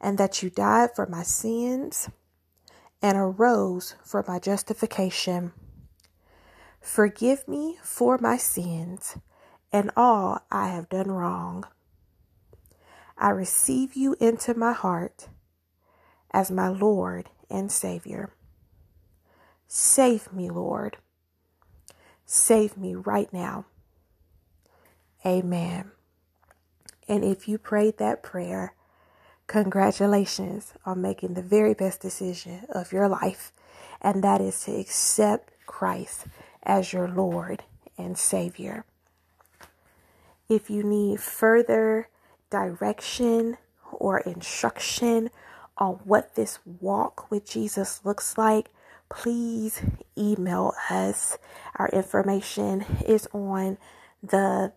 and 0.00 0.18
that 0.18 0.42
you 0.42 0.50
died 0.50 0.90
for 0.94 1.06
my 1.06 1.22
sins 1.22 2.08
and 3.00 3.16
arose 3.16 3.94
for 4.04 4.24
my 4.26 4.38
justification. 4.38 5.52
Forgive 6.80 7.46
me 7.46 7.78
for 7.82 8.18
my 8.18 8.36
sins 8.36 9.18
and 9.72 9.90
all 9.96 10.40
I 10.50 10.68
have 10.68 10.88
done 10.88 11.10
wrong. 11.10 11.64
I 13.16 13.30
receive 13.30 13.94
you 13.94 14.16
into 14.20 14.54
my 14.54 14.72
heart 14.72 15.28
as 16.32 16.50
my 16.50 16.68
Lord 16.68 17.30
and 17.50 17.70
Savior. 17.70 18.30
Save 19.66 20.32
me, 20.32 20.48
Lord. 20.48 20.96
Save 22.24 22.76
me 22.76 22.94
right 22.94 23.32
now. 23.32 23.66
Amen. 25.24 25.90
And 27.08 27.24
if 27.24 27.48
you 27.48 27.58
prayed 27.58 27.98
that 27.98 28.22
prayer, 28.22 28.74
congratulations 29.46 30.74
on 30.84 31.00
making 31.00 31.34
the 31.34 31.42
very 31.42 31.74
best 31.74 32.00
decision 32.00 32.66
of 32.68 32.92
your 32.92 33.08
life, 33.08 33.52
and 34.00 34.22
that 34.22 34.40
is 34.40 34.62
to 34.64 34.72
accept 34.78 35.52
Christ 35.66 36.26
as 36.62 36.92
your 36.92 37.08
Lord 37.08 37.64
and 37.96 38.16
Savior. 38.16 38.84
If 40.48 40.70
you 40.70 40.82
need 40.82 41.20
further 41.20 42.08
direction 42.50 43.58
or 43.92 44.20
instruction 44.20 45.30
on 45.76 45.94
what 46.04 46.34
this 46.34 46.58
walk 46.80 47.30
with 47.30 47.48
Jesus 47.48 48.00
looks 48.04 48.38
like, 48.38 48.70
please 49.08 49.82
email 50.16 50.74
us. 50.90 51.38
Our 51.76 51.88
information 51.88 52.84
is 53.06 53.26
on 53.32 53.78
the 54.22 54.72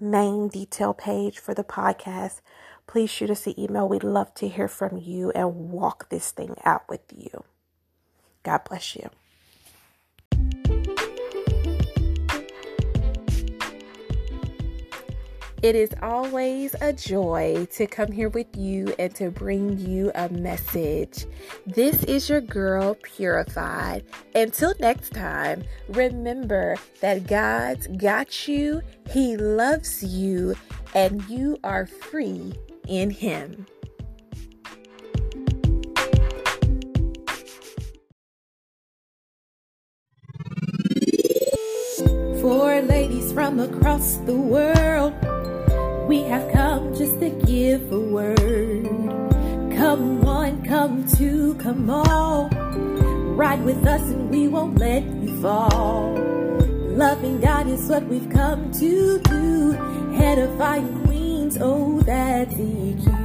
main 0.00 0.48
detail 0.48 0.94
page 0.94 1.38
for 1.38 1.54
the 1.54 1.64
podcast. 1.64 2.40
Please 2.86 3.10
shoot 3.10 3.30
us 3.30 3.46
an 3.46 3.58
email. 3.58 3.88
We'd 3.88 4.04
love 4.04 4.34
to 4.34 4.48
hear 4.48 4.68
from 4.68 4.96
you 4.96 5.30
and 5.32 5.70
walk 5.70 6.08
this 6.08 6.30
thing 6.30 6.56
out 6.64 6.88
with 6.88 7.00
you. 7.14 7.44
God 8.42 8.62
bless 8.68 8.94
you. 8.94 9.10
It 15.62 15.74
is 15.74 15.90
always 16.02 16.74
a 16.82 16.92
joy 16.92 17.66
to 17.72 17.86
come 17.86 18.12
here 18.12 18.28
with 18.28 18.54
you 18.56 18.94
and 18.98 19.14
to 19.14 19.30
bring 19.30 19.78
you 19.78 20.12
a 20.14 20.28
message. 20.28 21.24
This 21.66 22.04
is 22.04 22.28
your 22.28 22.42
girl, 22.42 22.94
Purafide. 22.96 24.04
Until 24.34 24.74
next 24.80 25.14
time, 25.14 25.64
remember 25.88 26.76
that 27.00 27.26
God's 27.26 27.86
got 27.88 28.46
you, 28.46 28.82
He 29.10 29.38
loves 29.38 30.04
you, 30.04 30.54
and 30.94 31.26
you 31.26 31.58
are 31.64 31.86
free 31.86 32.52
in 32.86 33.08
Him. 33.08 33.66
For 42.42 42.82
ladies 42.82 43.32
from 43.32 43.58
across 43.58 44.16
the 44.18 44.36
world 44.36 45.14
we 46.06 46.22
have 46.22 46.52
come 46.52 46.94
just 46.94 47.18
to 47.20 47.30
give 47.46 47.92
a 47.92 47.98
word. 47.98 48.84
Come 49.76 50.20
one, 50.22 50.62
come 50.64 51.06
two, 51.06 51.54
come 51.56 51.90
all. 51.90 52.48
Ride 52.48 53.64
with 53.64 53.84
us 53.86 54.02
and 54.02 54.30
we 54.30 54.46
won't 54.46 54.78
let 54.78 55.02
you 55.04 55.42
fall. 55.42 56.14
Loving 56.96 57.40
God 57.40 57.66
is 57.66 57.88
what 57.88 58.04
we've 58.04 58.30
come 58.30 58.70
to 58.72 59.18
do. 59.18 59.74
Edifying 60.14 61.04
Qweens, 61.04 61.58
oh, 61.60 62.00
that's 62.02 62.54
EQ. 62.54 63.15